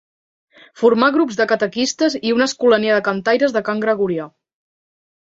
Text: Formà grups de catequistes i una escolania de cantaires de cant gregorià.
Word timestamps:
Formà 0.83 1.09
grups 1.17 1.35
de 1.41 1.45
catequistes 1.51 2.15
i 2.29 2.33
una 2.37 2.47
escolania 2.53 2.97
de 2.97 3.05
cantaires 3.09 3.55
de 3.59 3.63
cant 3.69 3.85
gregorià. 3.85 4.27